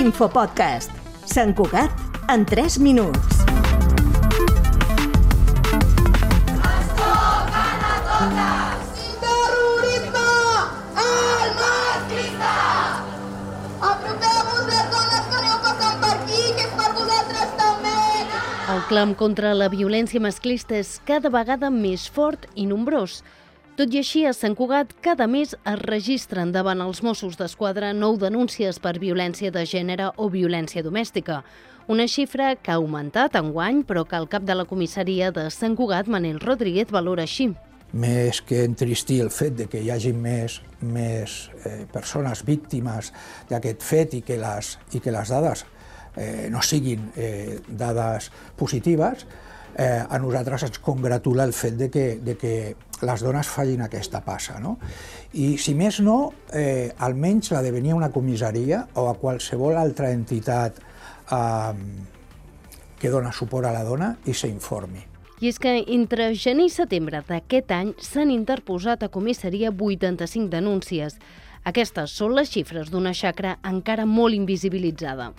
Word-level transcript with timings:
Infopodcast. 0.00 0.94
Sant 1.28 1.50
Cugat 1.52 1.92
en 2.32 2.46
3 2.48 2.78
minuts. 2.80 3.44
El 18.70 18.80
clam 18.88 19.12
contra 19.18 19.52
la 19.52 19.68
violència 19.68 20.22
masclista 20.22 20.78
és 20.80 20.96
cada 21.04 21.28
vegada 21.28 21.68
més 21.68 22.08
fort 22.08 22.48
i 22.54 22.64
nombrós. 22.70 23.20
Tot 23.80 23.94
i 23.96 24.02
així, 24.02 24.26
a 24.28 24.34
Sant 24.36 24.52
Cugat 24.52 24.90
cada 25.00 25.24
mes 25.24 25.54
es 25.56 25.78
registren 25.80 26.50
davant 26.52 26.82
els 26.84 26.98
Mossos 27.00 27.38
d'Esquadra 27.40 27.94
nou 27.96 28.18
denúncies 28.20 28.76
per 28.76 28.98
violència 29.00 29.48
de 29.54 29.62
gènere 29.64 30.10
o 30.20 30.26
violència 30.28 30.82
domèstica. 30.84 31.38
Una 31.88 32.04
xifra 32.04 32.50
que 32.60 32.74
ha 32.74 32.76
augmentat 32.76 33.38
en 33.40 33.48
guany, 33.54 33.80
però 33.88 34.04
que 34.04 34.20
el 34.20 34.28
cap 34.28 34.44
de 34.44 34.58
la 34.58 34.66
comissaria 34.68 35.30
de 35.32 35.46
Sant 35.48 35.78
Cugat, 35.80 36.12
Manel 36.12 36.42
Rodríguez, 36.44 36.92
valora 36.92 37.24
així. 37.24 37.54
més 37.92 38.42
que 38.44 38.64
entristir 38.64 39.22
el 39.22 39.30
fet 39.30 39.56
de 39.56 39.66
que 39.66 39.80
hi 39.80 39.88
hagi 39.90 40.12
més, 40.12 40.60
més 40.82 41.50
eh, 41.64 41.86
persones 41.90 42.44
víctimes 42.44 43.14
d'aquest 43.48 43.82
fet 43.82 44.14
i 44.14 44.20
que 44.20 44.36
les, 44.36 44.76
i 44.92 45.00
que 45.00 45.10
les 45.10 45.32
dades 45.32 45.64
eh, 46.16 46.50
no 46.52 46.60
siguin 46.60 47.08
eh, 47.16 47.58
dades 47.66 48.28
positives, 48.56 49.24
eh, 49.76 50.04
a 50.08 50.18
nosaltres 50.18 50.64
ens 50.68 50.78
congratula 50.78 51.44
el 51.44 51.52
fet 51.52 51.76
de 51.78 51.90
que, 51.90 52.06
de 52.22 52.36
que 52.36 52.54
les 53.02 53.24
dones 53.24 53.48
facin 53.48 53.82
aquesta 53.82 54.20
passa. 54.24 54.58
No? 54.60 54.76
I 55.32 55.56
si 55.58 55.74
més 55.74 56.00
no, 56.04 56.32
eh, 56.52 56.92
almenys 56.98 57.52
la 57.54 57.62
de 57.62 57.72
venir 57.72 57.94
a 57.94 58.00
una 58.00 58.10
comissaria 58.12 58.86
o 58.94 59.08
a 59.08 59.16
qualsevol 59.18 59.78
altra 59.80 60.10
entitat 60.12 60.80
eh, 60.80 61.74
que 63.00 63.10
dona 63.10 63.32
suport 63.32 63.66
a 63.66 63.72
la 63.72 63.84
dona 63.84 64.14
i 64.26 64.34
s'informi. 64.36 65.06
I 65.40 65.48
és 65.48 65.56
que 65.56 65.78
entre 65.88 66.34
gener 66.36 66.66
i 66.68 66.72
setembre 66.72 67.22
d'aquest 67.24 67.70
any 67.72 67.94
s'han 68.04 68.28
interposat 68.28 69.06
a 69.06 69.08
comissaria 69.08 69.70
85 69.72 70.50
denúncies. 70.52 71.16
Aquestes 71.64 72.12
són 72.12 72.34
les 72.36 72.52
xifres 72.52 72.90
d'una 72.92 73.14
xacra 73.16 73.56
encara 73.64 74.04
molt 74.04 74.36
invisibilitzada. 74.36 75.30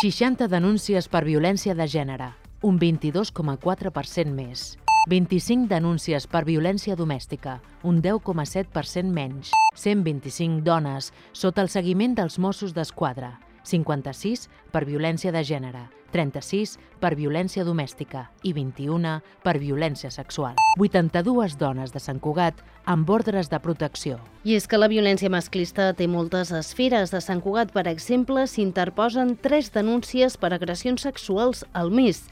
60 0.00 0.46
denúncies 0.48 1.10
per 1.10 1.24
violència 1.26 1.74
de 1.74 1.86
gènere, 1.90 2.30
un 2.62 2.78
22,4% 2.78 4.32
més. 4.34 4.76
25 5.08 5.68
denúncies 5.70 6.26
per 6.28 6.44
violència 6.44 6.96
domèstica, 6.96 7.60
un 7.82 8.02
10,7% 8.04 9.08
menys. 9.08 9.54
125 9.74 10.60
dones 10.66 11.12
sota 11.32 11.64
el 11.64 11.72
seguiment 11.72 12.14
dels 12.18 12.36
Mossos 12.38 12.74
d'Esquadra, 12.76 13.38
56 13.64 14.48
per 14.72 14.84
violència 14.84 15.32
de 15.32 15.42
gènere, 15.44 15.86
36 16.12 16.76
per 17.00 17.14
violència 17.16 17.64
domèstica 17.64 18.26
i 18.42 18.52
21 18.52 19.20
per 19.44 19.56
violència 19.62 20.10
sexual. 20.10 20.58
82 20.78 21.56
dones 21.58 21.94
de 21.94 22.02
Sant 22.02 22.20
Cugat 22.20 22.60
amb 22.84 23.08
ordres 23.10 23.48
de 23.50 23.60
protecció. 23.62 24.18
I 24.44 24.56
és 24.58 24.66
que 24.66 24.80
la 24.80 24.90
violència 24.90 25.30
masclista 25.32 25.90
té 25.94 26.08
moltes 26.08 26.52
esferes. 26.56 27.12
De 27.14 27.20
Sant 27.24 27.40
Cugat, 27.44 27.72
per 27.72 27.86
exemple, 27.88 28.46
s'interposen 28.46 29.36
tres 29.40 29.70
denúncies 29.72 30.36
per 30.40 30.52
agressions 30.52 31.06
sexuals 31.06 31.64
al 31.72 31.92
mes. 31.94 32.24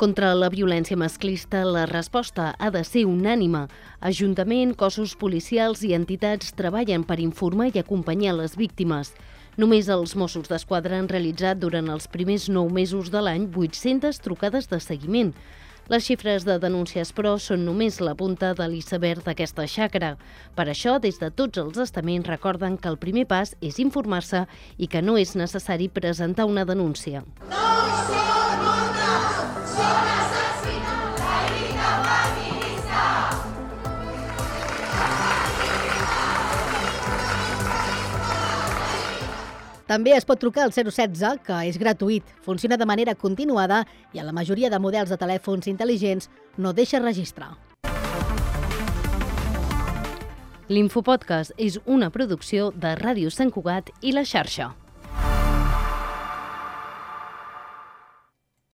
Contra 0.00 0.32
la 0.34 0.48
violència 0.50 0.96
masclista, 0.96 1.62
la 1.68 1.84
resposta 1.86 2.54
ha 2.58 2.70
de 2.74 2.80
ser 2.82 3.04
unànima. 3.06 3.66
Ajuntament, 4.00 4.72
cossos 4.74 5.14
policials 5.20 5.84
i 5.86 5.92
entitats 5.94 6.54
treballen 6.58 7.04
per 7.04 7.20
informar 7.20 7.68
i 7.70 7.78
acompanyar 7.78 8.34
les 8.38 8.56
víctimes. 8.58 9.12
Només 9.60 9.90
els 9.92 10.16
Mossos 10.16 10.48
d'Esquadra 10.48 10.96
han 10.98 11.10
realitzat 11.12 11.60
durant 11.60 11.90
els 11.92 12.08
primers 12.08 12.48
nou 12.48 12.70
mesos 12.72 13.12
de 13.12 13.20
l'any 13.20 13.50
800 13.52 14.22
trucades 14.24 14.70
de 14.72 14.80
seguiment. 14.80 15.34
Les 15.92 16.06
xifres 16.06 16.46
de 16.48 16.56
denúncies, 16.62 17.10
però, 17.12 17.34
són 17.42 17.66
només 17.66 18.00
la 18.00 18.14
punta 18.16 18.54
de 18.56 18.68
l'iceberg 18.70 19.26
d'aquesta 19.26 19.66
xacra. 19.68 20.14
Per 20.56 20.66
això, 20.70 20.96
des 21.02 21.18
de 21.20 21.28
tots 21.30 21.60
els 21.60 21.76
estaments 21.84 22.30
recorden 22.30 22.78
que 22.78 22.88
el 22.88 23.00
primer 23.02 23.26
pas 23.28 23.56
és 23.60 23.82
informar-se 23.82 24.46
i 24.78 24.88
que 24.88 25.02
no 25.02 25.18
és 25.18 25.36
necessari 25.36 25.90
presentar 25.92 26.48
una 26.48 26.64
denúncia. 26.64 27.26
No 27.50 27.61
També 39.92 40.14
es 40.16 40.24
pot 40.24 40.40
trucar 40.40 40.62
al 40.64 40.70
016, 40.72 41.42
que 41.44 41.56
és 41.68 41.76
gratuït, 41.76 42.24
funciona 42.40 42.78
de 42.80 42.86
manera 42.88 43.12
continuada 43.12 43.82
i 44.16 44.22
a 44.22 44.24
la 44.24 44.32
majoria 44.32 44.70
de 44.72 44.78
models 44.80 45.12
de 45.12 45.18
telèfons 45.20 45.68
intel·ligents 45.68 46.30
no 46.56 46.72
deixa 46.72 47.02
registrar. 47.02 47.50
L'Infopodcast 50.72 51.52
és 51.60 51.76
una 51.84 52.08
producció 52.08 52.70
de 52.72 52.94
Ràdio 52.96 53.28
Sant 53.28 53.52
Cugat 53.52 53.92
i 54.00 54.16
la 54.16 54.24
xarxa. 54.24 54.70